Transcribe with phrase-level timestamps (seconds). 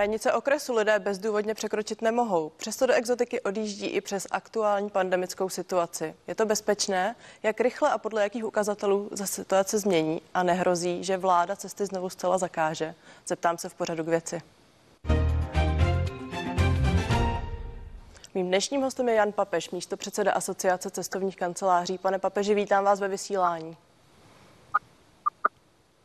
[0.00, 2.52] Hranice okresu lidé bezdůvodně překročit nemohou.
[2.56, 6.14] Přesto do exotiky odjíždí i přes aktuální pandemickou situaci.
[6.26, 7.16] Je to bezpečné?
[7.42, 12.10] Jak rychle a podle jakých ukazatelů za situace změní a nehrozí, že vláda cesty znovu
[12.10, 12.94] zcela zakáže?
[13.26, 14.42] Zeptám se v pořadu k věci.
[18.34, 21.98] Mým dnešním hostem je Jan Papeš, místo předseda Asociace cestovních kanceláří.
[21.98, 23.76] Pane Papeži, vítám vás ve vysílání.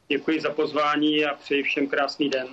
[0.08, 2.48] Děkuji za pozvání a přeji všem krásný den.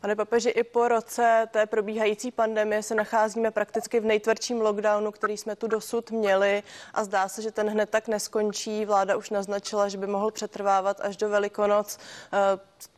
[0.00, 5.36] Pane papeži, i po roce té probíhající pandemie se nacházíme prakticky v nejtvrdším lockdownu, který
[5.36, 6.62] jsme tu dosud měli
[6.94, 8.84] a zdá se, že ten hned tak neskončí.
[8.84, 11.98] Vláda už naznačila, že by mohl přetrvávat až do Velikonoc.
[12.32, 12.38] Eh,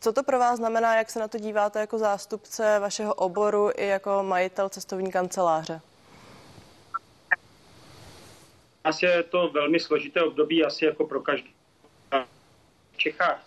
[0.01, 3.87] co to pro vás znamená, jak se na to díváte jako zástupce vašeho oboru i
[3.87, 5.81] jako majitel cestovní kanceláře?
[8.85, 11.55] Asi je to velmi složité období, asi jako pro každý
[12.93, 13.47] v Čechách.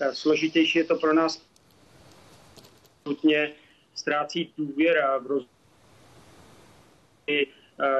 [0.00, 1.40] Eh, složitější je to pro nás
[3.06, 3.52] nutně
[3.94, 5.46] ztrácí důvěra v rozvoj
[7.28, 7.46] eh,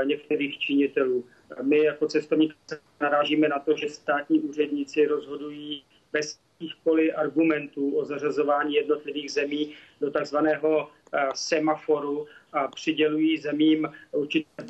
[0.05, 1.25] některých činitelů.
[1.63, 2.55] My jako cestovníci
[3.01, 10.11] narážíme na to, že státní úředníci rozhodují bez jakýchkoliv argumentů o zařazování jednotlivých zemí do
[10.11, 14.65] takzvaného eh, semaforu a přidělují zemím určité,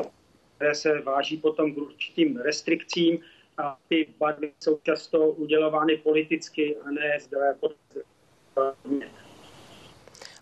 [0.57, 3.21] které se váží potom k určitým restrikcím
[3.59, 7.39] a ty barvy jsou často udělovány politicky a ne zde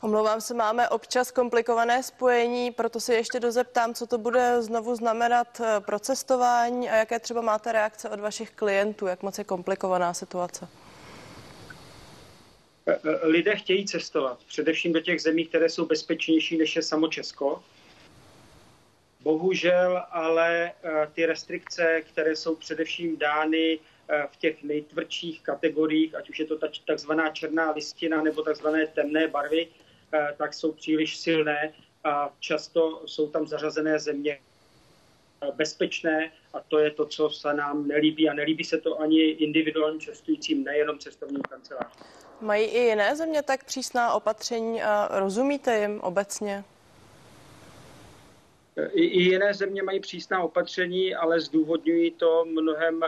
[0.03, 5.61] Omlouvám se, máme občas komplikované spojení, proto se ještě dozeptám, co to bude znovu znamenat
[5.61, 10.15] eh, pro cestování a jaké třeba máte reakce od vašich klientů, jak moc je komplikovaná
[10.15, 10.69] situace.
[12.87, 17.09] Eh, eh, lidé chtějí cestovat, především do těch zemí, které jsou bezpečnější než je samo
[17.09, 17.63] Česko.
[19.21, 20.73] Bohužel ale
[21.13, 23.79] ty restrikce, které jsou především dány
[24.33, 29.29] v těch nejtvrdších kategoriích, ať už je to ta takzvaná černá listina nebo takzvané temné
[29.29, 29.69] barvy,
[30.37, 31.73] tak jsou příliš silné
[32.05, 34.41] a často jsou tam zařazené země
[35.43, 39.21] eh, bezpečné a to je to, co se nám nelíbí a nelíbí se to ani
[39.21, 42.03] individuálním cestujícím, nejenom cestovním kancelářům.
[42.41, 46.65] Mají i jiné země tak přísná opatření a rozumíte jim obecně?
[48.77, 53.01] Eh, I, I jiné země mají přísná opatření, ale zdůvodňují to mnohem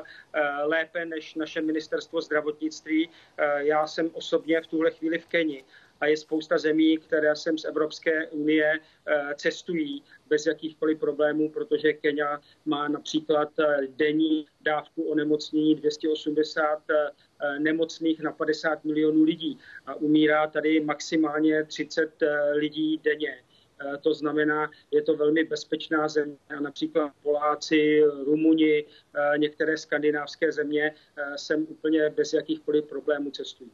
[0.62, 3.10] lépe než naše ministerstvo zdravotnictví.
[3.56, 5.64] Já jsem osobně v tuhle chvíli v Keni
[6.00, 11.92] a je spousta zemí, které sem z Evropské unie eh, cestují bez jakýchkoliv problémů, protože
[11.92, 19.94] Kenia má například eh, denní dávku onemocnění 280 eh, nemocných na 50 milionů lidí a
[19.94, 22.22] umírá tady maximálně 30
[22.52, 23.38] lidí denně.
[23.80, 26.36] Eh, to znamená, je to velmi bezpečná země.
[26.60, 33.70] Například Poláci, Rumuni, eh, některé skandinávské země eh, sem úplně bez jakýchkoliv problémů cestují.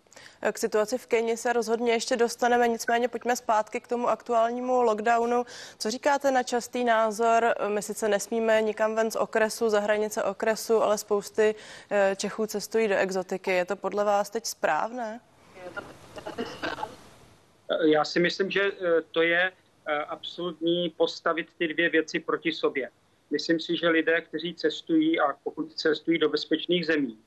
[0.53, 5.45] K situaci v Keni se rozhodně ještě dostaneme, nicméně pojďme zpátky k tomu aktuálnímu lockdownu.
[5.79, 7.55] Co říkáte na častý názor?
[7.69, 11.55] My sice nesmíme nikam ven z okresu, za hranice okresu, ale spousty
[12.17, 13.51] Čechů cestují do exotiky.
[13.51, 15.21] Je to podle vás teď správné?
[17.85, 18.73] Já si myslím, že
[19.11, 19.53] to je
[19.91, 22.91] Eh, absolutní postavit ty dvě věci proti sobě.
[23.31, 27.19] Myslím si, že lidé, kteří cestují a pokud cestují do bezpečných zemí,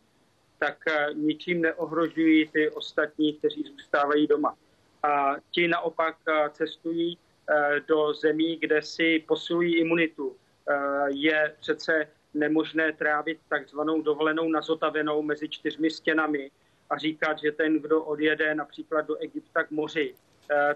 [0.59, 4.57] tak eh, ničím neohrožují ty ostatní, kteří zůstávají doma.
[5.03, 7.17] A ti naopak eh, cestují
[7.87, 10.35] do zemí, kde si posilují imunitu.
[11.07, 16.51] Je přece nemožné trávit takzvanou dovolenou nazotavenou mezi čtyřmi stěnami
[16.89, 20.15] a říkat, že ten, kdo odjede například do Egypta k moři,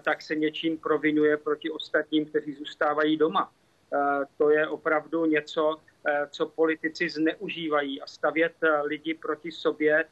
[0.04, 3.52] tak se něčím provinuje proti ostatním, kteří zůstávají doma.
[3.94, 5.76] Eh, to je opravdu něco,
[6.08, 8.52] eh, co politici zneužívají a stavět
[8.82, 10.04] lidi proti sobě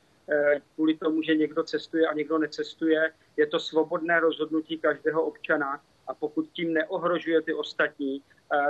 [0.74, 3.12] kvůli tomu, že někdo cestuje a někdo necestuje.
[3.36, 8.22] Je to svobodné rozhodnutí každého občana a pokud tím neohrožuje ty ostatní,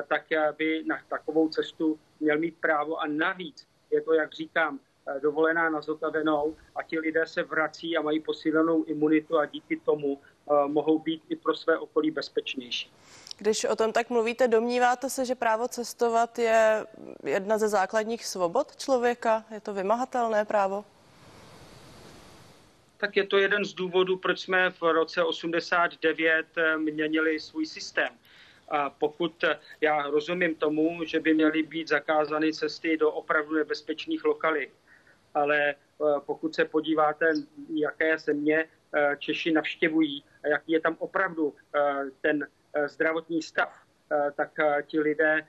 [0.09, 0.23] tak
[0.59, 4.81] by na takovou cestu měl mít právo a navíc je to, jak říkám,
[5.23, 10.21] dovolená na zotavenou a ti lidé se vrací a mají posílenou imunitu a díky tomu
[10.67, 12.91] mohou být i pro své okolí bezpečnější.
[13.39, 16.87] Když o tom tak mluvíte, domníváte se, že právo cestovat je
[17.25, 19.45] jedna ze základních svobod člověka?
[19.51, 20.85] Je to vymahatelné právo?
[22.97, 28.09] Tak je to jeden z důvodů, proč jsme v roce 89 eh, měnili svůj systém.
[28.69, 34.25] A pokud eh, já rozumím tomu, že by měly být zakázány cesty do opravdu nebezpečných
[34.25, 34.71] lokalit,
[35.35, 35.75] ale eh,
[36.27, 37.33] pokud se podíváte,
[37.75, 38.69] jaké země
[39.19, 41.81] Češi navštěvují, jaký je tam opravdu eh,
[42.21, 43.73] ten eh, zdravotní stav,
[44.13, 44.51] eh, tak
[44.87, 45.47] ti lidé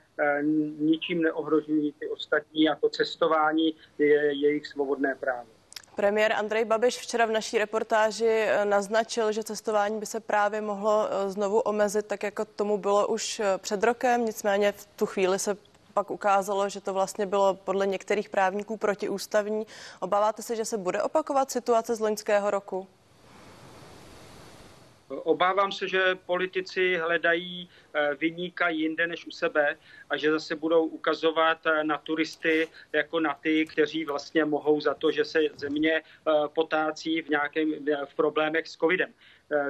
[0.78, 5.58] ničím neohrožují ty ostatní a to cestování je jejich svobodné právo.
[5.98, 11.08] Premiér Andrej Babiš včera v naší reportáži eh, naznačil, že cestování by se právě mohlo
[11.10, 14.24] eh, znovu omezit, tak jako tomu bylo už eh, před rokem.
[14.24, 15.56] Nicméně v tu chvíli se
[15.94, 19.66] pak ukázalo, že to vlastně bylo podle některých právníků protiústavní.
[20.00, 22.86] Obáváte se, že se bude opakovat situace z loňského roku?
[25.08, 29.76] Obávám se, že politici hledají eh, vyníka jinde než u sebe
[30.10, 34.94] a že zase budou ukazovat eh, na turisty jako na ty, kteří vlastně mohou za
[34.94, 37.72] to, že se země eh, potácí v nějakém
[38.04, 39.12] v problémech s covidem.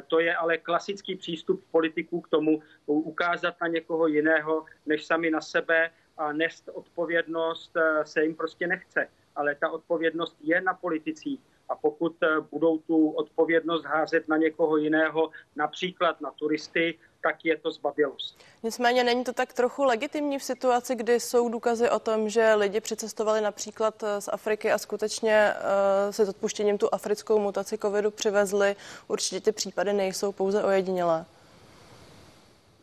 [0.06, 5.40] To je ale klasický přístup politiků k tomu ukázat na někoho jiného než sami na
[5.40, 9.08] sebe a nést odpovědnost se jim prostě nechce.
[9.36, 14.76] Ale ta odpovědnost je na politicích a pokud eh, budou tu odpovědnost házet na někoho
[14.76, 18.38] jiného, například na turisty, tak je to zbavělost.
[18.62, 22.80] Nicméně není to tak trochu legitimní v situaci, kdy jsou důkazy o tom, že lidi
[22.80, 28.10] přicestovali například eh, z Afriky a skutečně uh, se s odpuštěním tu africkou mutaci covidu
[28.10, 28.76] přivezli.
[29.08, 31.24] Určitě ty případy nejsou pouze ojedinělé.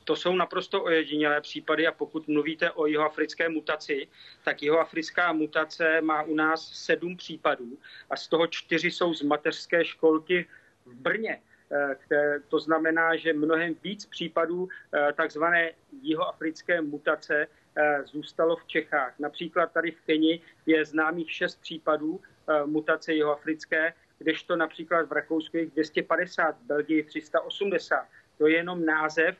[0.05, 4.07] To jsou naprosto ojedinělé případy a pokud mluvíte o jihoafrické mutaci,
[4.43, 7.77] tak jihoafrická mutace má u nás sedm případů
[8.09, 10.45] a z toho čtyři jsou z mateřské školky
[10.85, 11.41] v Brně.
[11.71, 15.71] Eh, to znamená, že mnohem víc případů eh, takzvané
[16.01, 17.47] jihoafrické mutace
[17.77, 19.19] eh, zůstalo v Čechách.
[19.19, 22.21] Například tady v Keni je známých šest případů
[22.65, 28.05] mutace jihoafrické, kdežto například v Rakousku je 250, v Belgii 380.
[28.37, 29.37] To je jenom název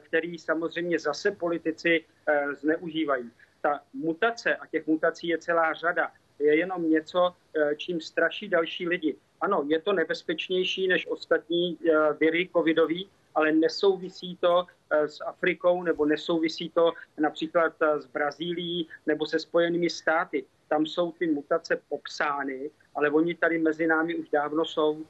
[0.00, 3.30] který samozřejmě zase politici eh, zneužívají.
[3.60, 8.88] Ta mutace, a těch mutací je celá řada, je jenom něco, eh, čím straší další
[8.88, 9.16] lidi.
[9.40, 11.78] Ano, je to nebezpečnější než ostatní
[12.20, 19.38] viry covidový, ale nesouvisí to s Afrikou nebo nesouvisí to například s Brazílií nebo se
[19.38, 20.44] Spojenými státy.
[20.68, 25.04] Tam jsou ty mutace popsány, ale oni tady mezi námi už dávno jsou.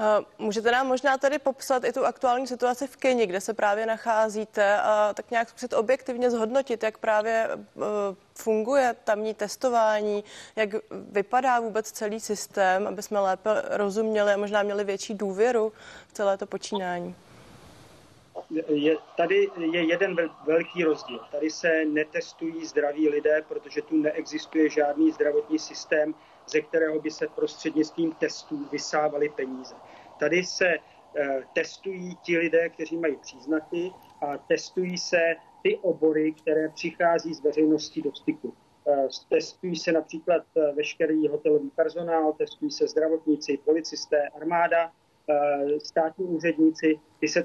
[0.00, 3.86] Eh, můžete nám možná tady popsat i tu aktuální situaci v Keni, kde se právě
[3.86, 7.80] nacházíte a tak nějak zkusit objektivně zhodnotit, jak právě eh,
[8.34, 10.24] funguje tamní testování,
[10.56, 15.72] jak vypadá vůbec celý systém, aby jsme lépe rozuměli a možná měli větší důvěru
[16.08, 17.14] v celé to počínání.
[18.68, 20.16] Je, tady je jeden
[20.46, 21.20] velký rozdíl.
[21.32, 26.14] Tady se netestují zdraví lidé, protože tu neexistuje žádný zdravotní systém,
[26.48, 29.74] ze kterého by se prostřednictvím testů vysávaly peníze.
[30.20, 36.68] Tady se eh, testují ti lidé, kteří mají příznaky a testují se ty obory, které
[36.68, 38.54] přichází z veřejnosti do styku.
[38.88, 44.92] Eh, testují se například eh, veškerý hotelový personál, testují se zdravotníci, policisté, armáda,
[45.78, 47.42] státní úředníci, ty se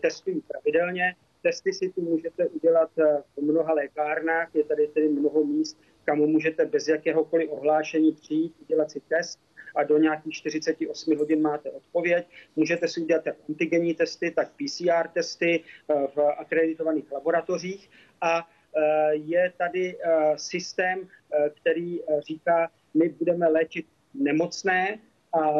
[0.00, 1.16] testují pravidelně.
[1.42, 2.90] Testy si tu můžete udělat
[3.36, 8.90] v mnoha lékárnách, je tady tedy mnoho míst, kam můžete bez jakéhokoliv ohlášení přijít, udělat
[8.90, 9.40] si test
[9.74, 12.26] a do nějakých 48 hodin máte odpověď.
[12.56, 17.90] Můžete si udělat jak antigenní testy, tak PCR testy eh, v akreditovaných laboratořích
[18.20, 21.08] a eh, je tady eh, systém,
[21.54, 24.98] který říká, my budeme léčit nemocné
[25.32, 25.54] a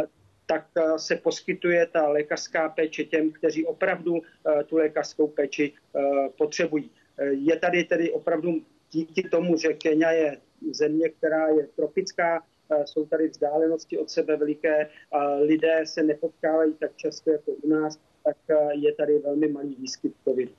[0.47, 0.67] tak
[0.97, 4.23] se poskytuje ta lékařská péče těm, kteří opravdu
[4.67, 5.73] tu lékařskou péči
[6.39, 6.91] potřebují.
[7.31, 8.61] Je tady tedy opravdu
[8.93, 10.37] díky tomu, že Kenia je
[10.73, 12.45] země, která je tropická,
[12.85, 14.91] jsou tady vzdálenosti od sebe veliké,
[15.41, 18.37] lidé se nepotkávají tak často jako u nás, tak
[18.73, 20.53] je tady velmi malý výskyt covidu.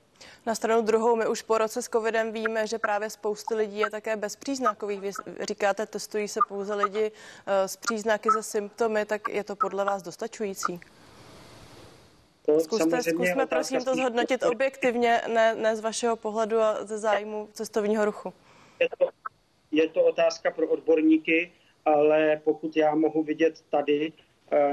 [0.46, 3.90] Na stranu druhou, my už po roce s covidem víme, že právě spousty lidí je
[3.90, 5.00] také bezpříznakových.
[5.00, 5.10] Vy
[5.40, 7.12] říkáte, testují se pouze lidi
[7.46, 10.80] e, s příznaky ze symptomy, tak je to podle vás dostačující?
[12.46, 17.48] To zkuste, zkusme prosím to zhodnotit objektivně, ne, ne z vašeho pohledu a ze zájmu
[17.52, 18.32] cestovního ruchu.
[18.80, 19.08] Je to,
[19.70, 21.52] je to otázka pro odborníky,
[21.84, 24.12] ale pokud já mohu vidět tady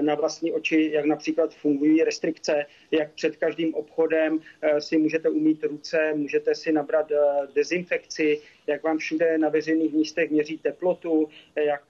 [0.01, 5.63] na vlastní oči, jak například fungují restrikce, jak před každým obchodem eh, si můžete umít
[5.63, 7.17] ruce, můžete si nabrat eh,
[7.55, 11.83] dezinfekci, jak vám všude na veřejných místech měří teplotu, jak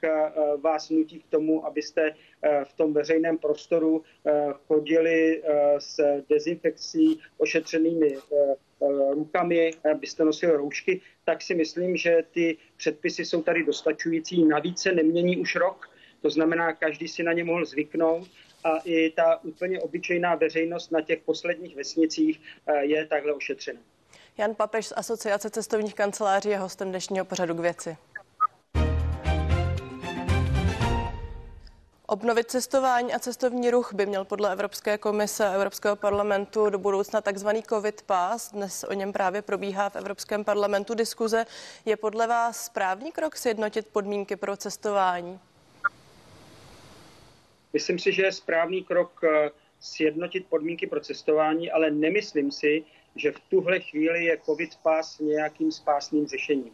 [0.61, 2.15] vás nutí k tomu, abyste
[2.63, 4.03] v tom veřejném prostoru
[4.67, 5.43] chodili
[5.77, 8.17] s dezinfekcí ošetřenými
[9.11, 14.45] rukami, abyste nosili roušky, tak si myslím, že ty předpisy jsou tady dostačující.
[14.45, 15.90] Navíc se nemění už rok,
[16.21, 18.27] to znamená, každý si na ně mohl zvyknout
[18.63, 23.79] a i ta úplně obyčejná veřejnost na těch posledních vesnicích eh, je takhle ošetřena.
[24.37, 27.97] Jan Papež z Asociace cestovních kanceláří je hostem dnešního pořadu k věci.
[32.07, 37.21] Obnovit cestování a cestovní ruch by měl podle Evropské komise a Evropského parlamentu do budoucna
[37.21, 38.51] takzvaný COVID pass.
[38.51, 41.45] Dnes o něm právě probíhá v Evropském parlamentu diskuze.
[41.85, 45.39] Je podle vás správný krok sjednotit podmínky pro cestování?
[47.73, 49.21] Myslím si, že je správný krok
[49.79, 52.83] sjednotit podmínky pro cestování, ale nemyslím si,
[53.15, 56.73] že v tuhle chvíli je COVID pas nějakým spásným řešením.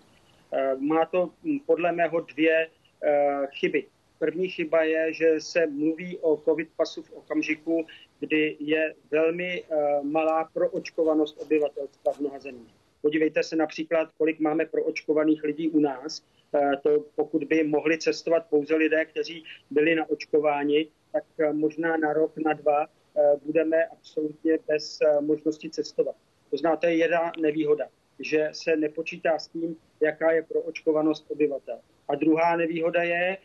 [0.80, 2.70] Má to hm, podle mého dvě
[3.52, 3.86] chyby.
[4.20, 7.86] První chyba je, že se mluví o COVID pasu v okamžiku,
[8.20, 9.64] kdy je velmi
[10.02, 12.74] malá proočkovanost obyvatelstva v mnoha zemích.
[13.02, 16.24] Podívejte se například, kolik máme proočkovaných lidí u nás.
[16.56, 21.98] Eh, to pokud by mohli cestovat pouze lidé, kteří byli na očkováni, tak eh, možná
[21.98, 26.16] na rok, na dva eh, budeme absolutně bez možnosti cestovat.
[26.50, 27.88] To znamená, to je jedna nevýhoda,
[28.20, 31.80] že se nepočítá s tím, jaká je proočkovanost obyvatel.
[32.08, 33.38] A druhá nevýhoda je,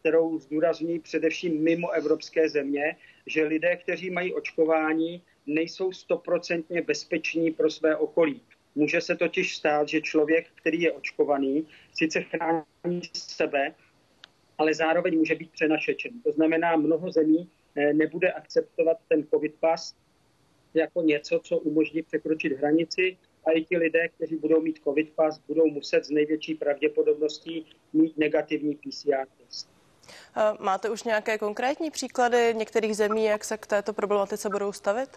[0.00, 7.70] kterou zdůrazní především mimo evropské země, že lidé, kteří mají očkování, nejsou stoprocentně bezpeční pro
[7.70, 8.42] své okolí.
[8.74, 13.74] Může se totiž stát, že člověk, který je očkovaný, sice chrání sebe,
[14.58, 16.22] ale zároveň může být přenašečen.
[16.22, 19.94] To znamená, mnoho zemí eh, nebude akceptovat ten covid pas
[20.74, 25.40] jako něco, co umožní překročit hranici a i ti lidé, kteří budou mít covid pas,
[25.48, 29.68] budou muset z největší pravděpodobností mít negativní PCR test.
[30.58, 35.08] Máte už nějaké konkrétní příklady některých zemí, jak se k této problematice budou stavit?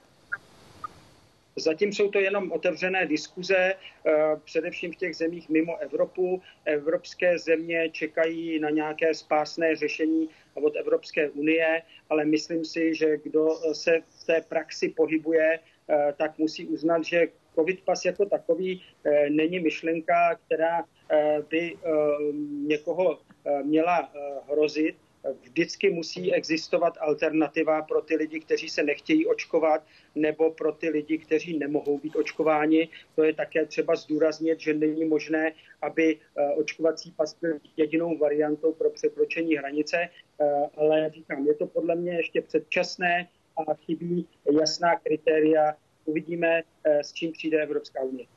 [1.57, 4.11] Zatím jsou to jenom otevřené diskuze, eh,
[4.43, 6.41] především v těch zemích mimo Evropu.
[6.65, 13.49] Evropské země čekají na nějaké spásné řešení od Evropské unie, ale myslím si, že kdo
[13.73, 19.29] se v té praxi pohybuje, eh, tak musí uznat, že COVID pas jako takový eh,
[19.29, 20.83] není myšlenka, která
[21.49, 21.77] by
[22.65, 23.19] někoho
[23.63, 24.11] měla
[24.49, 24.95] hrozit
[25.33, 29.83] vždycky musí existovat alternativa pro ty lidi, kteří se nechtějí očkovat,
[30.15, 32.89] nebo pro ty lidi, kteří nemohou být očkováni.
[33.15, 38.73] To je také třeba zdůraznit, že není možné, aby eh, očkovací pas byl jedinou variantou
[38.73, 40.45] pro překročení hranice, eh,
[40.77, 43.27] ale říkám, je to podle mě ještě předčasné
[43.57, 44.27] a chybí
[44.59, 45.75] jasná kritéria.
[46.05, 48.27] Uvidíme, eh, s čím přijde Evropská unie.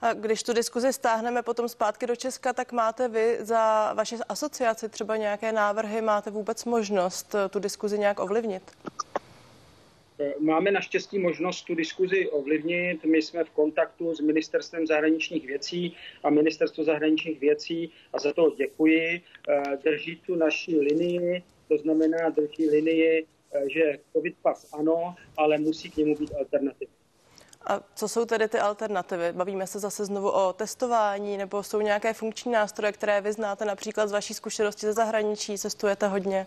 [0.00, 4.88] A když tu diskuzi stáhneme potom zpátky do Česka, tak máte vy za vaše asociaci
[4.88, 8.62] třeba nějaké návrhy, máte vůbec možnost eh, tu diskuzi nějak ovlivnit?
[10.20, 13.04] Eh, máme naštěstí možnost tu diskuzi ovlivnit.
[13.04, 18.54] My jsme v kontaktu s Ministerstvem zahraničních věcí a Ministerstvo zahraničních věcí a za to
[18.56, 19.22] děkuji.
[19.48, 23.26] Eh, drží tu naší linii, to znamená drží linii,
[23.66, 26.97] že COVID pas ano, ale musí k němu být alternativa.
[27.66, 29.32] A co jsou tedy ty alternativy?
[29.32, 34.06] Bavíme se zase znovu o testování, nebo jsou nějaké funkční nástroje, které vy znáte například
[34.06, 36.46] z vaší zkušenosti ze zahraničí, cestujete hodně?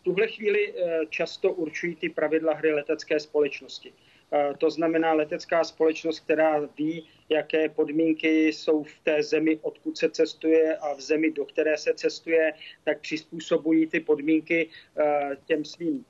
[0.00, 3.92] V tuhle chvíli eh, často určují ty pravidla hry letecké společnosti.
[4.32, 10.10] Eh, to znamená letecká společnost, která ví, jaké podmínky jsou v té zemi, odkud se
[10.10, 12.52] cestuje a v zemi, do které se cestuje,
[12.84, 14.68] tak přizpůsobují ty podmínky
[14.98, 16.04] eh, těm svým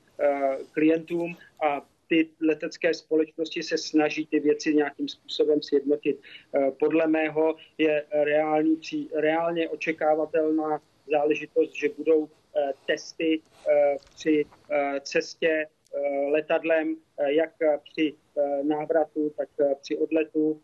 [0.71, 6.21] klientům a ty letecké společnosti se snaží ty věci nějakým způsobem sjednotit.
[6.21, 8.79] Eh, podle mého je reální,
[9.15, 14.45] reálně očekávatelná záležitost, že budou eh, testy eh, při
[15.01, 15.67] cestě
[16.31, 16.95] letadlem,
[17.27, 17.51] jak
[17.83, 18.13] při
[18.63, 19.49] návratu, tak
[19.81, 20.61] při odletu.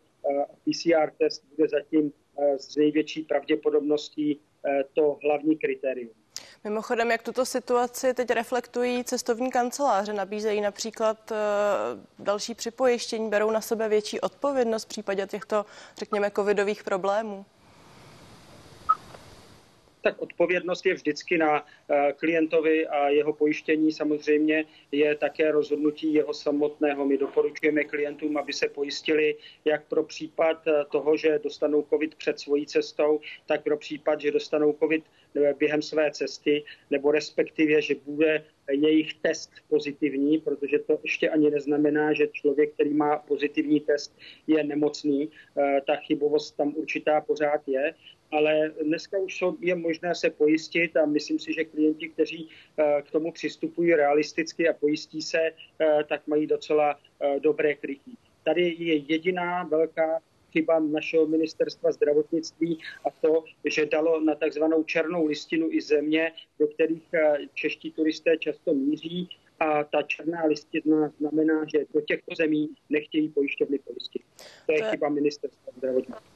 [0.64, 2.12] PCR test bude zatím
[2.56, 4.40] s největší pravděpodobností
[4.94, 6.10] to hlavní kritérium.
[6.64, 10.12] Mimochodem, jak tuto situaci teď reflektují cestovní kanceláře?
[10.12, 11.36] Nabízejí například eh,
[12.18, 15.66] další připojištění, berou na sebe větší odpovědnost v případě těchto,
[15.98, 17.44] řekněme, covidových problémů?
[20.06, 26.34] tak odpovědnost je vždycky na eh, klientovi a jeho pojištění samozřejmě je také rozhodnutí jeho
[26.34, 27.06] samotného.
[27.06, 32.40] My doporučujeme klientům, aby se pojistili jak pro případ eh, toho, že dostanou COVID před
[32.40, 35.04] svojí cestou, tak pro případ, že dostanou COVID
[35.58, 42.12] během své cesty, nebo respektive, že bude jejich test pozitivní, protože to ještě ani neznamená,
[42.12, 45.30] že člověk, který má pozitivní test, je nemocný.
[45.58, 47.94] Eh, ta chybovost tam určitá pořád je,
[48.32, 53.10] ale dneska už je možné se pojistit a myslím si, že klienti, kteří eh, k
[53.10, 56.98] tomu přistupují realisticky a pojistí se, eh, tak mají docela
[57.38, 58.18] dobré krytí.
[58.44, 60.20] Tady je jediná velká
[60.56, 66.66] chyba našeho ministerstva zdravotnictví a to, že dalo na takzvanou černou listinu i země, do
[66.66, 69.28] kterých eh, čeští turisté často míří
[69.60, 74.22] a ta černá listina znamená, že do těchto zemí nechtějí pojišťovny pojistit.
[74.66, 76.35] To je chyba ministerstva zdravotnictví.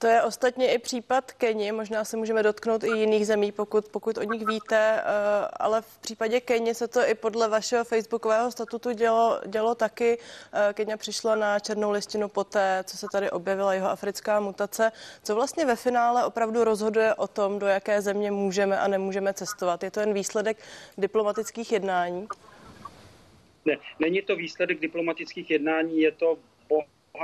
[0.00, 4.18] To je ostatně i případ Keni, možná se můžeme dotknout i jiných zemí, pokud, pokud
[4.18, 5.04] o nich víte, eh,
[5.52, 10.18] ale v případě Keni se to i podle vašeho facebookového statutu dělo, dělo taky.
[10.52, 14.92] Eh, Kenia přišla na černou listinu poté, co se tady objevila jeho africká mutace.
[15.22, 19.82] Co vlastně ve finále opravdu rozhoduje o tom, do jaké země můžeme a nemůžeme cestovat?
[19.82, 20.56] Je to jen výsledek
[20.98, 22.28] diplomatických jednání?
[23.64, 26.38] Ne, není to výsledek diplomatických jednání, je to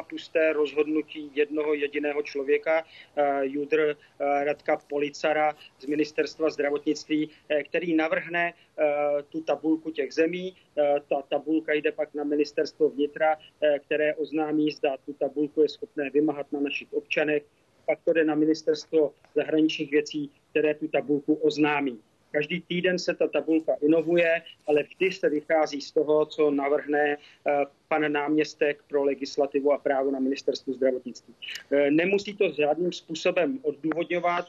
[0.09, 2.85] pusté rozhodnutí jednoho jediného člověka,
[3.17, 8.53] eh, Judr eh, Radka Policara z ministerstva zdravotnictví, eh, který navrhne
[9.29, 10.57] tu tabulku těch zemí.
[11.09, 13.37] Ta tabulka jde pak na ministerstvo vnitra,
[13.79, 17.43] které oznámí, zda tu tabulku je schopné vymahat na našich občanech.
[17.87, 22.01] Pak to jde na ministerstvo zahraničních věcí, které tu tabulku oznámí.
[22.37, 27.65] Každý týden se ta tabulka inovuje, ale vždy se vychází z toho, co navrhne eh,
[27.89, 31.35] pan náměstek pro legislativu a právo na ministerstvu zdravotnictví.
[31.71, 34.47] Eh, nemusí to žádným způsobem odůvodňovat,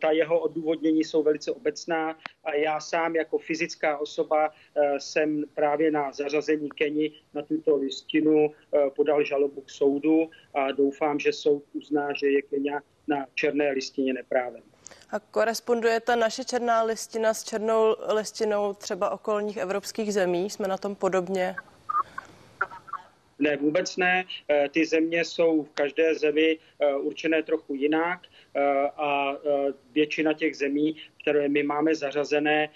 [0.00, 5.90] ta jeho odůvodnění jsou velice obecná a já sám jako fyzická osoba eh, jsem právě
[5.90, 8.50] na zařazení Keni na tuto listinu
[8.96, 14.12] podal žalobu k soudu a doufám, že soud uzná, že je Kenia na černé listině
[14.12, 14.71] neprávem.
[15.10, 20.50] A koresponduje ta naše černá listina s černou listinou třeba okolních evropských zemí?
[20.50, 21.56] Jsme na tom podobně?
[23.38, 24.24] Ne, vůbec ne.
[24.50, 28.20] Eh, ty země jsou v každé zemi eh, určené trochu jinak
[28.96, 29.36] a
[29.92, 32.68] většina těch zemí, které my máme zařazené,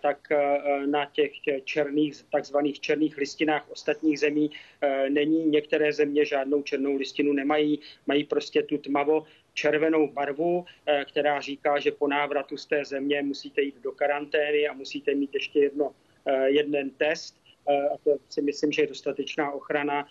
[0.00, 0.28] tak
[0.86, 1.32] na těch
[1.64, 4.50] černých, takzvaných černých listinách ostatních zemí
[5.08, 5.44] není.
[5.46, 10.64] Některé země žádnou černou listinu nemají, mají prostě tu tmavo červenou barvu,
[11.04, 15.34] která říká, že po návratu z té země musíte jít do karantény a musíte mít
[15.34, 15.94] ještě jedno,
[16.46, 17.36] jeden test.
[17.70, 20.06] Eh, a to si myslím, že je dostatečná ochrana,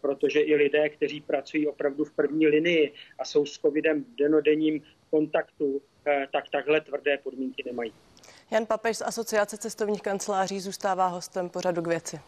[0.00, 4.82] protože i lidé, kteří pracují opravdu v první linii a jsou s covidem v denodenním
[5.10, 5.82] kontaktu,
[6.32, 7.92] tak takhle tvrdé podmínky nemají.
[8.50, 12.20] Jan Papež z Asociace cestovních kanceláří zůstává hostem pořadu k věci.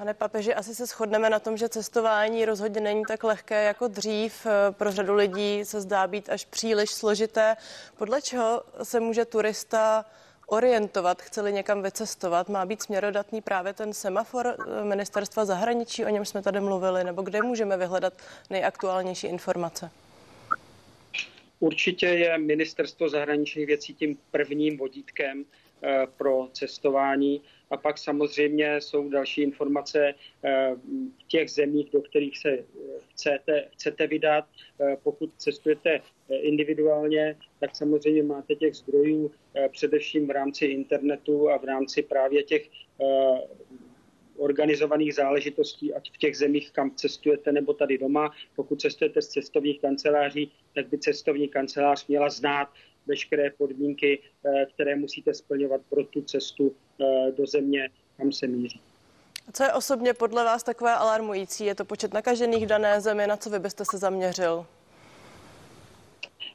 [0.00, 4.46] Pane papeži, asi se shodneme na tom, že cestování rozhodně není tak lehké jako dřív.
[4.70, 7.56] Pro řadu lidí se zdá být až příliš složité.
[7.98, 10.04] Podle čeho se může turista
[10.46, 16.42] orientovat, chceli někam vycestovat, má být směrodatný právě ten semafor ministerstva zahraničí, o něm jsme
[16.42, 18.12] tady mluvili, nebo kde můžeme vyhledat
[18.50, 19.90] nejaktuálnější informace?
[21.58, 25.44] Určitě je ministerstvo zahraničních věcí tím prvním vodítkem
[25.82, 27.42] eh, pro cestování.
[27.70, 30.74] A pak samozřejmě jsou další informace eh,
[31.18, 32.64] v těch zemích, do kterých se eh,
[33.08, 34.44] chcete, chcete vydat.
[34.80, 39.30] Eh, pokud cestujete individuálně, tak samozřejmě máte těch zdrojů
[39.72, 42.70] především v rámci internetu a v rámci právě těch
[44.36, 48.30] organizovaných záležitostí, ať v těch zemích, kam cestujete, nebo tady doma.
[48.56, 52.68] Pokud cestujete z cestovních kanceláří, tak by cestovní kancelář měla znát
[53.06, 58.80] veškeré podmínky, eh, které musíte splňovat pro tu cestu eh, do země, kam se míří.
[59.48, 61.64] A co je osobně podle vás takové alarmující?
[61.64, 63.26] Je to počet nakažených v dané zemi?
[63.26, 64.66] Na co vy byste se zaměřil?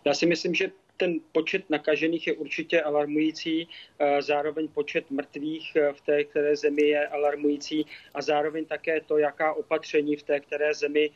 [0.06, 3.68] Já si myslím, že ten počet nakažených je určitě alarmující,
[4.00, 9.54] eh, zároveň počet mrtvých v té které zemi je alarmující a zároveň také to, jaká
[9.54, 11.10] opatření v té které zemi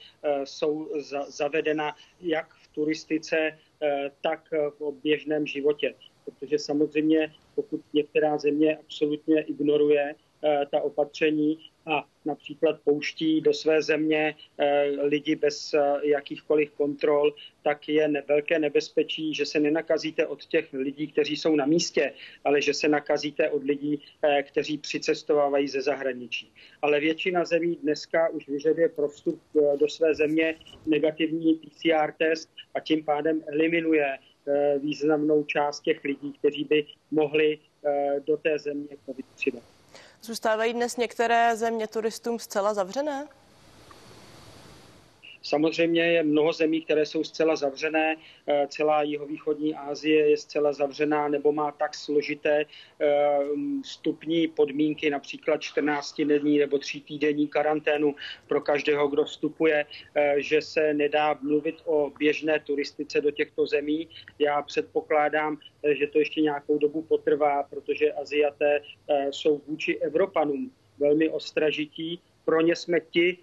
[0.44, 0.89] jsou
[1.28, 5.96] zavedena jak turistice, Eh, tak v běžném životě.
[6.26, 13.82] Protože samozřejmě, pokud některá země absolutně ignoruje eh, ta opatření a například pouští do své
[13.82, 14.36] země
[15.02, 21.38] lidi bez jakýchkoliv kontrol, tak je velké nebezpečí, že se nenakazíte od těch lidí, kteří
[21.38, 24.02] jsou na místě, ale že se nakazíte od lidí,
[24.43, 26.52] kteří přicestovávají ze zahraničí.
[26.82, 29.41] Ale většina zemí dneska už vyžaduje pro vstup
[29.80, 36.34] do své země negativní PCR test a tím pádem eliminuje eh, významnou část těch lidí,
[36.39, 39.79] kteří by mohli eh, do té země COVID přidat.
[40.23, 43.27] Zůstávají dnes některé země turistům zcela zavřené?
[45.41, 48.15] Samozřejmě je mnoho zemí, které jsou zcela zavřené.
[48.47, 52.65] Eh, celá jihovýchodní Asie je zcela zavřená nebo má tak složité
[53.02, 53.39] eh,
[53.86, 58.15] stupní podmínky, například 14 denní nebo 3 týdenní karanténu
[58.47, 64.08] pro každého, kdo vstupuje, eh, že se nedá mluvit o běžné turistice do těchto zemí.
[64.39, 65.58] Já předpokládám,
[65.99, 68.82] že to ještě nějakou dobu potrvá, protože Aziaté
[69.32, 72.19] jsou vůči Evropanům velmi ostražití.
[72.45, 73.38] Pro ně jsme ti,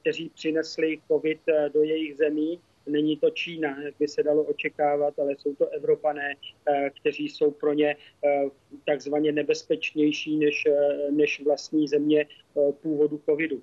[0.00, 2.60] kteří přinesli COVID eh, do jejich zemí.
[2.86, 6.34] Není to Čína, jak by se dalo očekávat, ale jsou to Evropané,
[6.68, 7.96] eh, kteří jsou pro ně
[8.86, 10.64] takzvaně nebezpečnější než,
[11.10, 12.26] než vlastní země
[12.82, 13.62] původu covidu.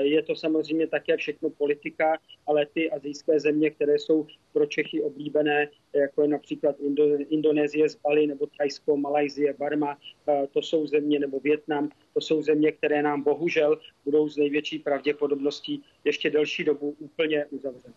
[0.00, 5.68] Je to samozřejmě také všechno politika, ale ty azijské země, které jsou pro Čechy oblíbené,
[5.92, 6.76] jako je například
[7.28, 9.98] Indonésie z Bali nebo Thajsko, Malajzie, Barma,
[10.50, 15.82] to jsou země, nebo Větnam, to jsou země, které nám bohužel budou z největší pravděpodobností
[16.04, 17.94] ještě delší dobu úplně uzavřeny.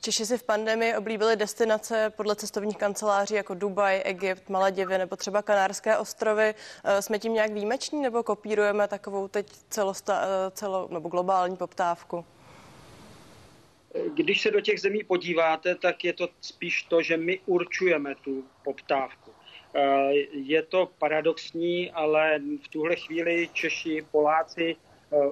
[0.00, 5.42] Češi si v pandemii oblíbili destinace podle cestovních kanceláří jako Dubaj, Egypt, Maledivy nebo třeba
[5.42, 6.54] Kanárské ostrovy.
[6.84, 12.24] Eh, jsme tím nějak výjimeční nebo kopírujeme takovou teď celosta, eh, celo, nebo globální poptávku?
[14.14, 18.44] Když se do těch zemí podíváte, tak je to spíš to, že my určujeme tu
[18.64, 19.30] poptávku.
[19.74, 24.76] Eh, je to paradoxní, ale v tuhle chvíli Češi, Poláci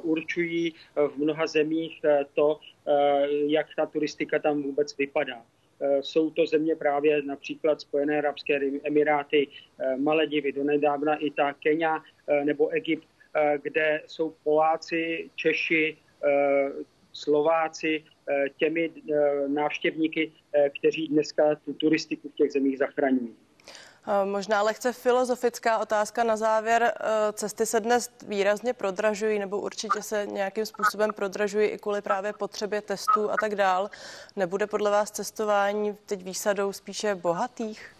[0.03, 2.01] určují v mnoha zemích
[2.35, 5.43] to, Eh, jak ta turistika tam vůbec vypadá.
[5.81, 12.03] Eh, jsou to země právě například Spojené arabské emiráty, eh, Maledivy, donedávna i ta Kenia
[12.45, 13.07] nebo Egypt,
[13.63, 15.97] kde jsou Poláci, Češi,
[17.13, 18.05] Slováci
[18.57, 18.91] těmi
[19.47, 20.33] návštěvníky,
[20.79, 23.37] kteří dneska tu turistiku v těch zemích zachraňují.
[24.09, 26.83] Eh, možná lehce filozofická otázka na závěr.
[26.83, 32.33] Eh, cesty se dnes výrazně prodražují, nebo určitě se nějakým způsobem prodražují i kvůli právě
[32.33, 33.91] potřebě testů a tak dál.
[34.37, 37.93] Nebude podle vás cestování teď výsadou spíše bohatých?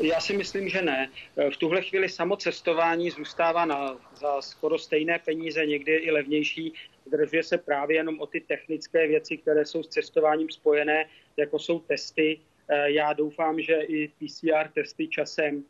[0.00, 1.10] Já si myslím, že ne.
[1.36, 6.74] Eh, v tuhle chvíli samo cestování zůstává na, za skoro stejné peníze, někdy i levnější.
[7.06, 11.78] Zdržuje se právě jenom o ty technické věci, které jsou s cestováním spojené, jako jsou
[11.78, 12.40] testy,
[12.84, 15.64] já doufám, že i PCR testy časem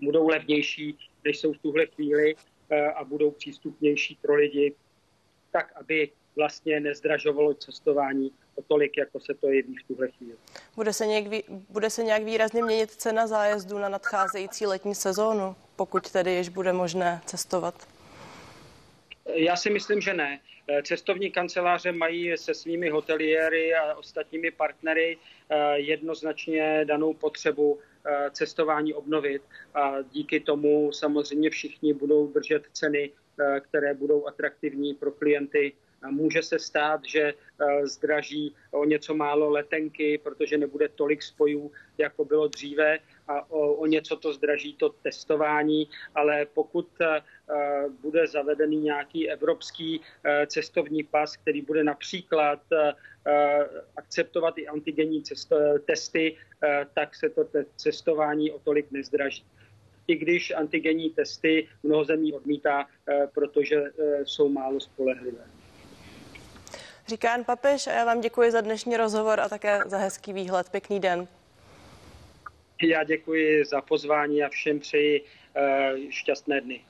[0.00, 2.34] budou levnější, než jsou v tuhle chvíli
[2.70, 4.74] eh, a budou přístupnější pro lidi,
[5.52, 10.36] tak aby vlastně nezdražovalo cestování o tolik, jako se to jeví v tuhle chvíli.
[10.76, 11.24] Bude se, nějak,
[11.68, 16.72] bude se nějak výrazně měnit cena zájezdu na nadcházející letní sezónu, pokud tedy již bude
[16.72, 17.88] možné cestovat?
[19.26, 20.40] Já si myslím, že ne.
[20.68, 25.18] Eh, cestovní kanceláře mají se svými hoteliéry a ostatními partnery
[25.50, 29.42] eh, jednoznačně danou potřebu eh, cestování obnovit.
[29.74, 33.10] A díky tomu samozřejmě všichni budou držet ceny,
[33.60, 35.72] které budou atraktivní pro klienty.
[36.10, 37.34] Může se stát, že
[37.82, 43.86] zdraží o něco málo letenky, protože nebude tolik spojů, jako bylo dříve a o, o
[43.86, 47.22] něco to zdraží to testování, ale pokud eh,
[48.00, 52.60] bude zavedený nějaký evropský eh, cestovní pas, který bude například
[53.96, 55.22] akceptovat i antigenní
[55.86, 56.36] testy,
[56.94, 59.44] tak se to cestování o tolik nezdraží
[60.06, 62.86] i když antigenní testy mnoho zemí odmítá,
[63.34, 63.84] protože
[64.24, 65.44] jsou málo spolehlivé.
[67.06, 70.68] Říká Jan Papež a já vám děkuji za dnešní rozhovor a také za hezký výhled.
[70.68, 71.28] Pěkný den.
[72.82, 76.80] Já děkuji za pozvání a všem přeji uh, šťastné dny.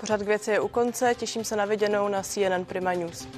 [0.00, 3.28] Pořád k věci je u konce, těším se na viděnou na CNN Prima News.